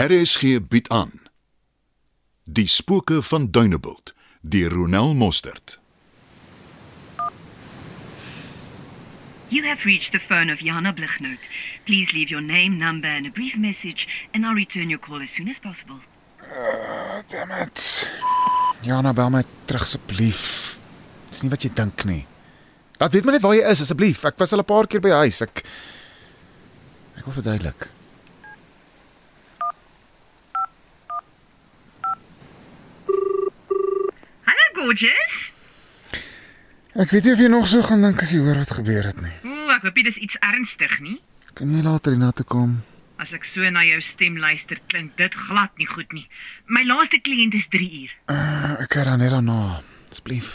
[0.00, 1.10] RSG bied aan
[2.44, 5.78] Die spooke van Dunebuld deur Ronel Mostert.
[9.48, 11.42] You have reached the phone of Jana Blichnout.
[11.84, 15.30] Please leave your name, number, and a brief message, and I'll return your call as
[15.36, 16.00] soon as possible.
[17.28, 18.08] Damn it.
[18.80, 20.78] Jana, bel my terug asseblief.
[21.28, 22.24] Dis nie wat jy dink nie.
[22.96, 24.24] Laat weet my net waar jy is asseblief.
[24.24, 25.42] Ek was al 'n paar keer by huis.
[25.44, 25.60] Ek
[27.18, 27.90] Ek wil verduidelik.
[34.46, 35.34] Hallo, gorgeous.
[37.00, 39.20] Ek weet nie of jy nog so gaan dink as jy hoor wat gebeur het
[39.24, 39.32] nie.
[39.48, 41.16] Ooh, ek hoop dit is iets ernstig nie.
[41.56, 42.74] Kan jy later hiernatoe kom?
[43.16, 46.26] As ek so na jou stem luister, klink dit glad nie goed nie.
[46.68, 48.12] My laaste kliënt is 3 uur.
[48.28, 49.80] Uh, ek kyk dan net daarna.
[50.12, 50.52] Asseblief.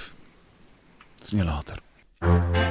[1.23, 1.81] Dis nie later.
[2.22, 2.64] As jy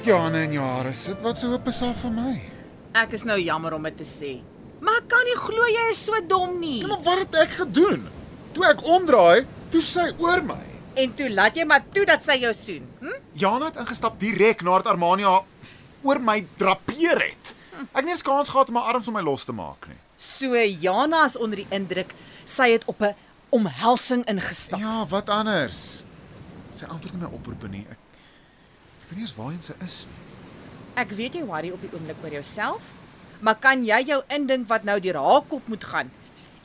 [0.00, 2.30] met jou hande in jou hare sit, wat se hoop is daar vir my?
[2.96, 4.30] Ek is nou jammer om dit te sê.
[4.80, 6.78] Maar ek kan nie glo jy is so dom nie.
[6.80, 8.06] Ja, maar wat het ek gedoen?
[8.56, 10.62] Toe ek omdraai, toe sy oor my.
[11.04, 12.88] En toe laat jy maar toe dat sy jou soen.
[13.02, 13.20] Hm?
[13.44, 15.34] Jana het ingestap direk nadat Armania
[16.00, 17.52] oor my drapeer het.
[17.82, 20.00] Ek het nie eens kans gehad om my arms om my los te maak nie.
[20.16, 22.16] So Jana is onder die indruk.
[22.48, 23.12] Sy het op 'n
[23.52, 24.80] omhelsing ingestap.
[24.80, 26.00] Ja, wat anders?
[26.72, 27.84] Sy antwoord nie my oproepe nie.
[27.90, 27.99] Ek
[29.10, 30.18] weet nie eens waarheen sy is nie.
[31.00, 32.90] Ek weet jy worry op die oomblik oor jouself,
[33.40, 36.10] maar kan jy jou indink wat nou deur haar kop moet gaan?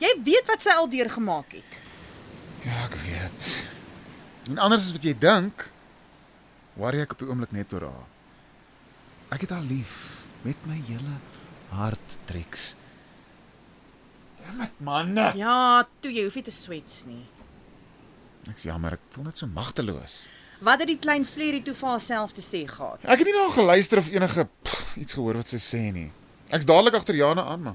[0.02, 1.78] Jy weet wat sy al deurgemaak het.
[2.66, 3.52] Ja, ek weet.
[4.50, 5.68] En anders as wat jy dink,
[6.76, 8.10] worry ek op die oomblik net oor haar.
[9.34, 11.16] Ek het haar lief met my hele
[11.72, 12.74] hart treks.
[14.38, 15.16] Dammit man.
[15.38, 17.24] Ja, toe jy hoef nie te swets nie.
[18.50, 20.26] Ek's jammer, ek voel net so magteloos.
[20.58, 23.02] Wat het die klein Flerie toe vir haarself te sê gehad?
[23.04, 26.08] Ek het nie na haar geluister of enige pff, iets gehoor wat sy sê nie.
[26.48, 27.74] Ek's dadelik agter Jana aan, maar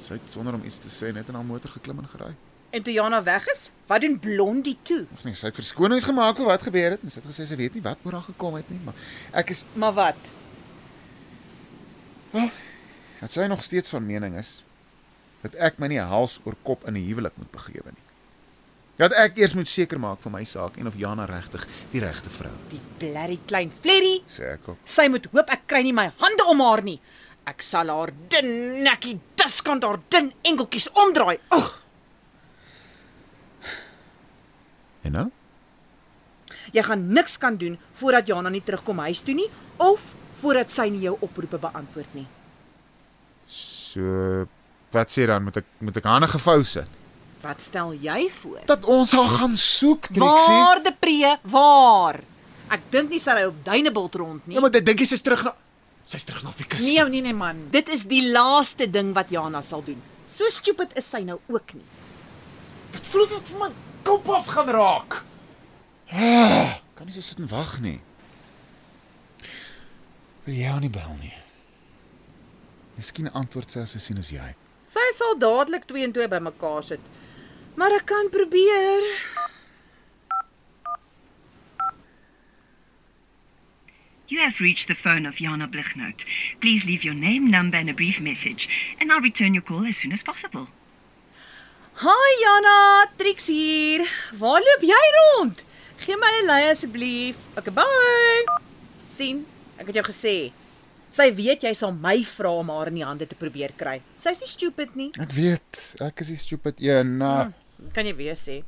[0.00, 2.30] sy het sonder om iets te sê net in haar motor geklim en gery.
[2.70, 5.06] En toe Jana weg is, wat doen Blondie toe?
[5.12, 7.56] Of nee, sy het verskonings gemaak oor wat gebeur het en sy het gesê sy
[7.60, 8.94] weet nie wat oor haar gekom het nie, maar
[9.32, 10.32] ek is Maar wat?
[13.20, 14.62] dat sy nog steeds van mening is
[15.40, 18.05] dat ek my nie hals oor kop in 'n huwelik moet begewe nie.
[18.96, 22.30] Dat ek eers moet seker maak van my saak en of Jana regtig die regte
[22.32, 24.22] vrou Die blerrie klein Flerie.
[24.28, 24.78] sê ek ook.
[24.88, 27.00] Sy moet hoop ek kry nie my hande om haar nie.
[27.46, 28.48] Ek sal haar dun
[28.82, 31.38] nekkie diskant haar dun enkeltjies omdraai.
[31.50, 31.82] Ag,
[35.06, 35.28] En nou?
[36.74, 39.46] jy gaan niks kan doen voordat Jana nie terugkom huis toe nie
[39.80, 40.02] of
[40.40, 42.26] voordat sy nie jou oproepe beantwoord nie.
[43.48, 44.46] So
[44.92, 46.90] wat sê dan moet ek moet ek hande gevou sit?
[47.44, 48.62] Wat stel jy voor?
[48.66, 50.56] Dat ons haar gaan soek, Trixie.
[50.62, 51.36] Waar de pree?
[51.42, 52.20] Waar?
[52.72, 54.56] Ek dink nie sy ry op Duinebult rond nie.
[54.56, 55.54] Ja, maar dit dink jy sy's terug na
[56.06, 56.82] sy's terug na Fikus.
[56.86, 59.98] Nee, nee nee man, dit is die laaste ding wat Jana sal doen.
[60.26, 61.86] So stupid is sy nou ook nie.
[62.94, 63.70] Dit voel of ek vir my
[64.06, 65.20] kop af gaan raak.
[66.10, 67.98] Ah, kan nie so sit en wag nie.
[70.46, 71.34] Wil jy haar nie bel nie?
[72.96, 74.46] Miskien antwoord sy as sy sien as jy.
[74.90, 77.02] Sy sal dadelik 2 en 2 bymekaar sit.
[77.76, 79.02] Maar ek kan probeer.
[84.28, 86.18] You have reached the phone of Jana Blichnout.
[86.60, 89.96] Please leave your name, number, and a brief message, and I'll return your call as
[89.96, 90.66] soon as possible.
[92.02, 94.04] Hi Jana, Trix hier.
[94.36, 95.62] Waar loop jy rond?
[96.04, 97.36] Gee my 'n lei asseblief.
[97.56, 98.44] Okay, bye.
[99.06, 99.46] sien,
[99.80, 100.36] ek het jou gesê.
[101.16, 104.00] Sy weet jy sal my vra om haar in die hande te probeer kry.
[104.20, 105.10] Sy's nie stupid nie.
[105.22, 107.16] Ek weet, ek is die stupid een.
[107.22, 107.52] Nou,
[107.92, 108.62] Kan jy weer sê?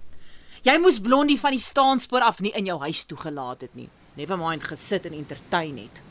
[0.67, 3.89] Jy moes Blondie van die staanspoor af nie in jou huis toegelaat het nie.
[4.19, 6.03] Never mind gesit en entertain het.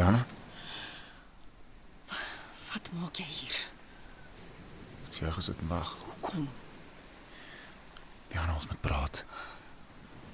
[0.00, 0.24] Jana,
[2.70, 3.56] Wat maak jy hier?
[3.56, 5.96] ek het jou gesit en wag.
[6.20, 6.48] Kom,
[8.32, 9.24] Jana, ons moet praat.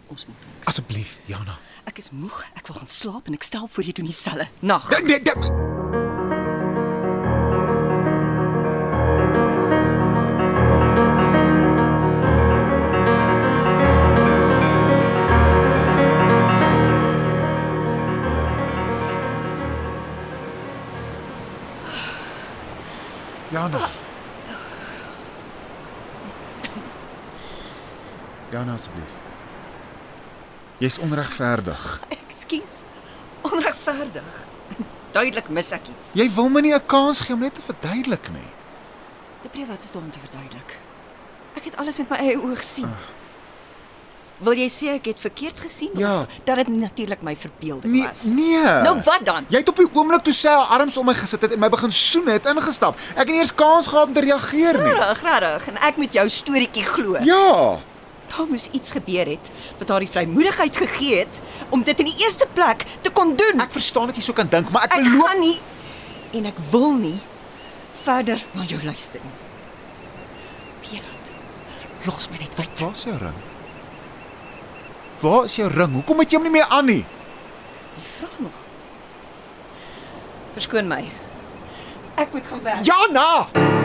[0.06, 0.66] Ons moet niks.
[0.66, 1.58] Asseblief, Jana.
[1.84, 2.44] Ek is moeg.
[2.54, 4.48] Ek wil gaan slaap en ek stel voor jy doen dieselfde.
[4.60, 4.90] Nag.
[4.90, 5.75] Nee, nee, nee.
[28.56, 29.12] Jana asseblief.
[30.80, 31.82] Jy's onregverdig.
[32.16, 32.80] Ekskuus.
[33.44, 34.36] Onregverdig.
[35.16, 36.14] Duidelik mis ek iets.
[36.16, 38.48] Jy wil my nie 'n kans gee om net te verduidelik nie.
[39.44, 40.78] Debre wat is daar om te verduidelik?
[41.56, 42.88] Ek het alles met my eie oë gesien.
[44.44, 46.20] Wil jy sê ek het verkeerd gesien Ja.
[46.20, 48.22] of dat dit natuurlik my verbeelding Nee, was?
[48.24, 48.60] nee.
[48.84, 49.46] Nou wat dan?
[49.48, 51.68] Jy het op die oomblik toe sy haar arms om my gesit het en my
[51.72, 52.98] begin soen het ingestap.
[53.16, 54.92] Ek het nie eers kans gehad om te reageer nie.
[54.92, 55.68] Regtig, regtig.
[55.72, 57.16] En ek moet jou storieetjie glo.
[57.24, 57.78] Ja.
[58.26, 61.40] Daar moes iets gebeur het wat haar die vrymoedigheid gegee het
[61.70, 63.60] om dit in die eerste plek te kon doen.
[63.62, 65.58] Ek verstaan dat jy so kan dink, maar ek, ek beloof gaan nie
[66.36, 67.18] en ek wil nie
[68.02, 69.36] verder na jou luister nie.
[70.80, 71.30] Weet jy wat?
[72.06, 72.80] Los my net uit.
[72.80, 73.38] Waar is jou ring?
[75.22, 75.94] Waar is jou ring?
[76.00, 77.02] Hoekom het jy hom nie meer aan nie?
[77.96, 78.60] Jy vra nog.
[80.56, 81.02] Verskoon my.
[82.16, 82.84] Ek moet gaan werk.
[82.88, 83.75] Jana!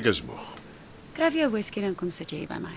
[0.00, 0.40] Ek is moeg.
[1.12, 2.72] Kry vir jou whisky dan kom sit jy hier by my.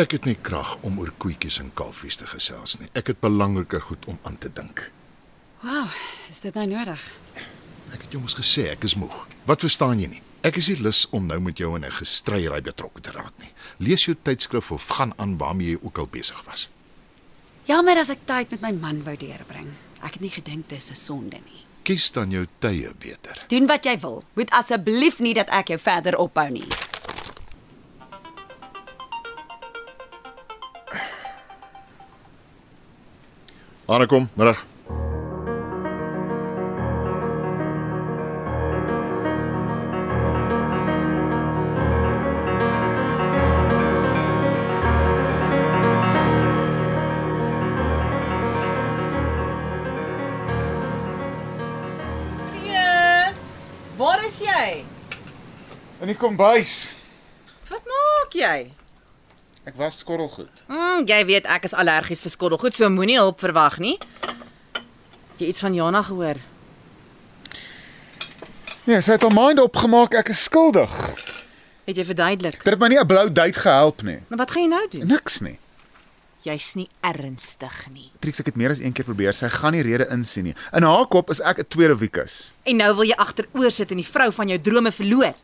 [0.00, 2.88] Ek het nie krag om oor koetjies en kalfies te gesels nie.
[2.96, 4.86] Ek het belangriker goed om aan te dink.
[5.60, 5.92] Wow,
[6.32, 7.02] is dit nou nodig?
[7.92, 9.12] Ek het jou mos gesê ek is moeg.
[9.44, 10.22] Wat verstaan jy nie?
[10.48, 13.52] Ek is nie lus om nou met jou in 'n gestryery betrokke te raak nie.
[13.78, 16.70] Lees jou tydskrif of gaan aan waarmee jy ook al besig was.
[17.68, 19.68] Jammer as ek tyd met my man wou deurbring.
[20.00, 21.66] Ek het nie gedink dis 'n sonde nie.
[21.82, 23.42] Kies dan jou tye beter.
[23.50, 24.22] Doen wat jy wil.
[24.38, 26.68] Moet asseblief nie dat ek jou verder ophou nie.
[33.90, 34.62] Anne kom, middag.
[56.12, 56.94] Die kombuis.
[57.70, 58.56] Wat maak jy?
[59.62, 60.50] Ek was skottelgoed.
[60.68, 63.94] Mm, jy weet ek is allergies vir skottelgoed, so moenie hulp verwag nie.
[65.32, 66.40] Het jy iets van Jana gehoor?
[68.84, 70.90] Nee, sy het haar mind opgemaak ek is skuldig.
[71.86, 72.58] Het jy verduidelik?
[72.62, 74.18] Dit het my nie 'n blou duit gehelp nie.
[74.28, 75.06] Maar wat gaan jy nou doen?
[75.06, 75.58] Niks nie.
[76.42, 78.10] Jy's nie ernstig nie.
[78.18, 79.32] Trix, ek het meer as een keer probeer.
[79.32, 80.54] Sy gaan nie rede insien nie.
[80.72, 82.52] In haar kop is ek 'n tweede Wikus.
[82.64, 85.34] En nou wil jy agteroor sit en die vrou van jou drome verloor.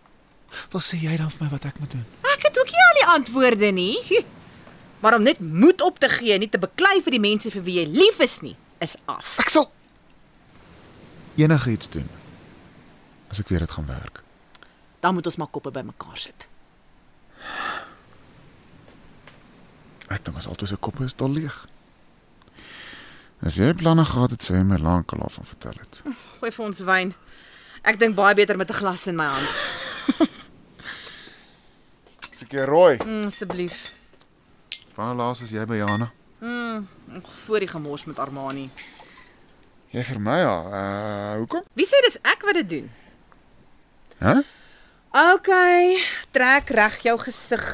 [0.73, 2.05] Wat sê jy dan vir my wat ek moet doen?
[2.35, 4.25] Ek het ook nie al die antwoorde nie.
[5.01, 7.63] Maar om net moed op te gee en nie te beklei vir die mense vir
[7.63, 9.37] wie jy lief is nie, is af.
[9.39, 9.69] Ek sal
[11.39, 12.09] enige iets doen.
[13.31, 14.23] As ek weer dit gaan werk.
[15.01, 16.49] Dan moet ons maar koppe bymekaar sit.
[20.09, 21.61] Ek dink ons altyd se koppe is dol leeg.
[23.45, 26.01] As jy planne gehad het, sê jy my lankal af van vertel het.
[26.41, 27.15] Gooi vir ons wyn.
[27.87, 29.55] Ek dink baie beter met 'n glas in my hand.
[32.39, 32.97] Seker rooi.
[33.03, 33.79] Mm, Asseblief.
[34.95, 36.13] Wanneer laas was jy by Jana?
[36.43, 38.69] Ag, Voor die gemors met Armani.
[39.91, 40.55] Jy vir my ja.
[40.69, 41.65] Uh hoekom?
[41.75, 42.89] Wie sê dis ek wat dit doen?
[44.23, 44.35] Hæ?
[45.35, 45.51] OK,
[46.37, 47.65] trek reg jou gesig.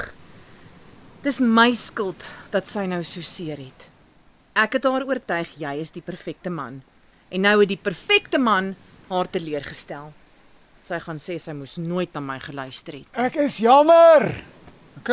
[1.25, 3.89] Dis my skuld dat sy nou so seer het.
[4.55, 6.79] Ek het haar oortuig jy is die perfekte man.
[7.29, 8.73] En nou het die perfekte man
[9.11, 10.13] haar teleurgestel.
[10.85, 13.09] Sy gaan sê sy moes nooit na my geluister het.
[13.13, 14.29] Ek is jammer.
[15.01, 15.11] OK.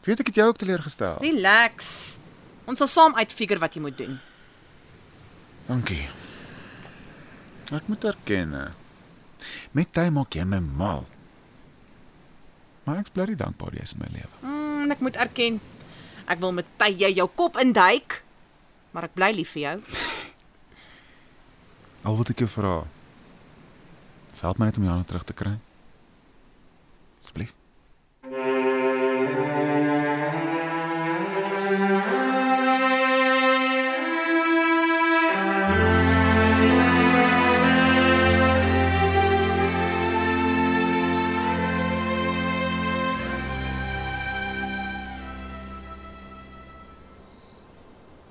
[0.00, 1.18] Ek weet ek het jou ook teleurgestel.
[1.20, 1.90] Relax.
[2.70, 4.18] Ons sal saam uitfigure wat jy moet doen.
[5.68, 6.06] Dankie.
[7.74, 8.54] Ek moet erken.
[8.54, 8.70] eh,
[9.72, 11.04] Met tyd maak jy my mal.
[12.84, 14.34] Maar ek's bly dankbaar jy is in my lewe.
[14.42, 15.60] Mm, ek moet erken,
[16.26, 18.22] ek wil met tye jou kop induik,
[18.92, 19.76] maar ek bly lief vir jou.
[22.04, 22.74] Al wat ek jou vra.
[24.40, 25.58] Help my net om Jana terug te kry.
[27.22, 27.52] Asseblief.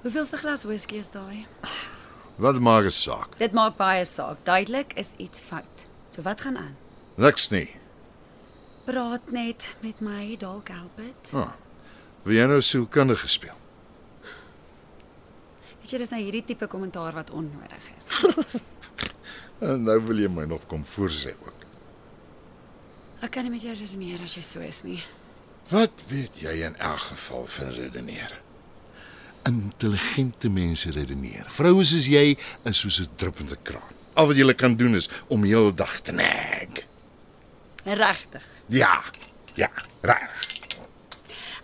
[0.09, 1.45] Hoeveelste glas whisky is daai?
[2.41, 3.37] Wat maak 'n saak?
[3.37, 4.37] Dit maak baie saak.
[4.43, 5.85] Duidelik is iets fout.
[6.09, 6.75] So wat gaan aan?
[7.15, 7.69] Niks nie.
[8.85, 11.33] Praat net met my, dalk help dit.
[11.33, 11.53] Ah.
[12.23, 13.53] Wie jy nou sielkundige speel?
[14.21, 18.07] Weet Weet jy dis nou hierdie tipe kommentaar wat onnodig is.
[19.69, 21.53] En nou wil jy my nog kom voorsê ook.
[23.21, 25.03] Ek kan nie met jou redeneer as jy so is nie.
[25.69, 28.41] Wat weet jy in elk geval van redeneer?
[29.43, 31.45] Intelligente mense redeneer.
[31.47, 33.95] Vroue soos jy is soos 'n druppende kraan.
[34.13, 36.83] Al wat jy kan doen is om heel dag te nag.
[37.83, 38.43] Regtig.
[38.67, 39.03] Ja.
[39.55, 39.69] Ja,
[40.01, 40.47] reg.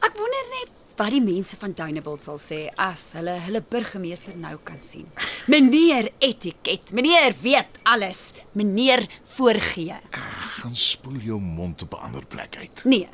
[0.03, 4.55] Ek wonder net wat die mense van Dunebuld sal sê as hulle hulle burgemeester nou
[4.67, 5.07] kan sien.
[5.51, 9.05] Meneer etiket, meneer weet alles, meneer
[9.35, 9.97] voorgee.
[10.11, 12.83] Gaan spoel jou mond op 'n ander plek uit.
[12.83, 13.09] Nee.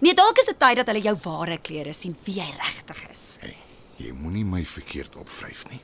[0.00, 3.36] Nee, dalk is dit tyd dat hulle jou ware klere sien wie jy regtig is.
[3.40, 3.56] Hey,
[4.00, 5.80] jy moenie my verkeerd opvryf nie.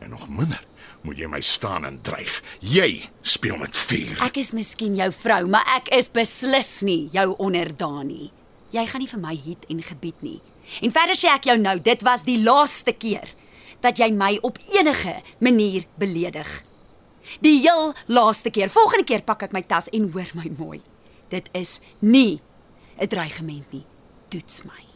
[0.00, 0.60] En nog minder
[1.06, 2.32] moet jy my staan en dreig.
[2.60, 4.16] Jy speel met vuur.
[4.26, 8.30] Ek is miskien jou vrou, maar ek is beslis nie jou onderdaan nie.
[8.74, 10.40] Jy gaan nie vir my hiet en gebied nie.
[10.84, 13.32] En verder sê ek jou nou, dit was die laaste keer
[13.80, 16.48] dat jy my op enige manier beledig.
[17.40, 18.70] Die heel laaste keer.
[18.72, 20.80] Volgende keer pak ek my tas en hoor my mooi.
[21.30, 22.40] Dit is nie
[22.98, 23.86] 'n dreigement nie.
[24.28, 24.89] Toets my.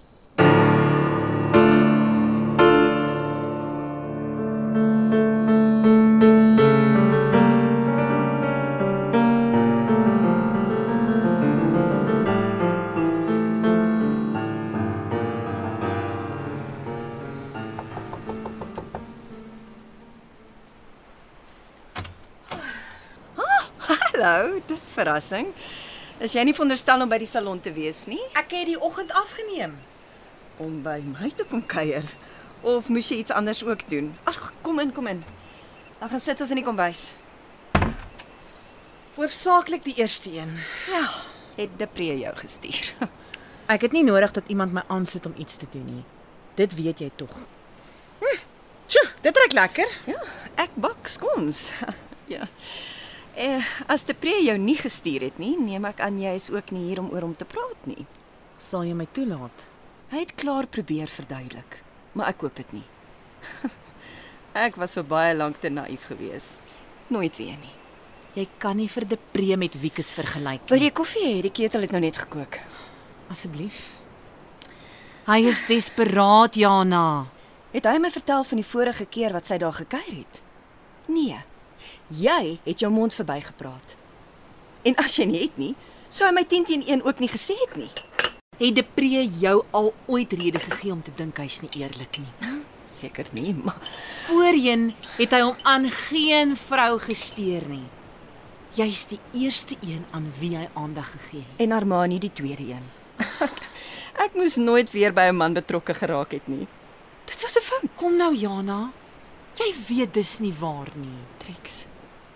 [24.15, 25.49] Hallo, dis verrassing.
[26.23, 28.21] Is jy nie veronderstel om by die salon te wees nie?
[28.39, 29.73] Ek het die oggend afgeneem.
[30.63, 32.07] Om by my te kom kuier
[32.63, 34.13] of moes jy iets anders ook doen?
[34.31, 35.25] Ag, kom in, kom in.
[35.99, 37.03] Dan gaan sit ons in die kombuis.
[39.19, 40.55] Hoofsaaklik die eerste een.
[40.95, 41.03] Ja,
[41.59, 42.95] het Depree jou gestuur.
[43.75, 46.07] Ek het nie nodig dat iemand my aansit om iets te doen nie.
[46.55, 47.35] Dit weet jy tog.
[48.23, 48.43] Hm.
[48.87, 50.01] Sjoe, dit ruik lekker.
[50.07, 50.23] Ja,
[50.55, 51.73] ek bak skons.
[52.37, 52.47] ja.
[53.35, 56.85] Eh, as Depree jou nie gestuur het nie, neem ek aan jy is ook nie
[56.89, 58.05] hier om oor hom te praat nie.
[58.63, 59.65] Sal jy my toelaat?
[60.13, 61.81] Hy het klaar probeer verduidelik,
[62.15, 62.85] maar ek koop dit nie.
[64.67, 66.61] ek was vir baie lank te naïef geweest.
[67.11, 67.73] Nooit weer nie.
[68.35, 70.87] Jy kan nie vir Depree met Wikus vergelyk Wil nie.
[70.89, 71.35] jy koffie hê?
[71.47, 72.59] Die ketel het nou net gekook.
[73.31, 73.95] asseblief?
[75.27, 77.27] Hy is desperaat, Jana.
[77.73, 80.41] Het hy my vertel van die vorige keer wat sy daar gekuier het?
[81.11, 81.39] Nee.
[82.09, 83.97] Jy het jou mond verbygepraat.
[84.85, 85.75] En as jy nie het nie,
[86.09, 87.91] sou hy my 10 teen 1 ook nie gesê het nie.
[88.59, 92.61] Het Depree jou al ooit rede gegee om te dink hy's nie eerlik nie?
[92.87, 93.81] Seker nie, maar
[94.27, 97.87] Voorheen het hy hom aan geen vrou gesteer nie.
[98.75, 101.61] Jy's die eerste een aan wie hy aandag gegee het.
[101.65, 102.87] en Armani die tweede een.
[104.25, 106.67] ek moes nooit weer by 'n man betrokke geraak het nie.
[107.27, 108.91] Dit was 'n fout, Kom nou, Jana.
[109.57, 111.19] Jy weet dis nie waar nie.
[111.39, 111.87] Trix.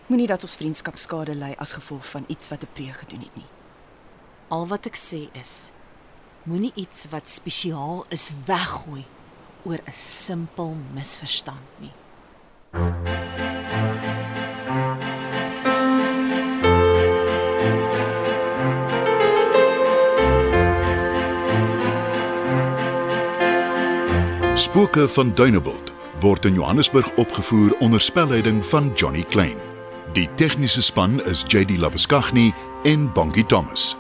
[0.09, 3.35] Moenie dat ons vriendskap skade ly as gevolg van iets wat 'n preek gedoen het
[3.37, 3.51] nie.
[4.49, 5.71] Al wat ek sê is
[6.43, 9.05] moenie iets wat spesiaal is weggooi
[9.65, 11.93] oor 'n simpel misverstand nie.
[24.57, 29.78] Spooke van Dunebuld word in Johannesburg opgevoer onder spelleiding van Johnny Klein.
[30.17, 33.97] Die tegniese span is JD Labuskaghni en Bongie Thomas.